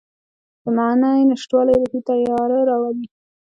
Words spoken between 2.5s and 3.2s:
راولي.